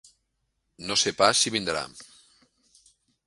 No 0.91 0.97
sé 1.01 1.13
pas 1.19 1.43
si 1.43 1.53
vindrà. 1.57 1.83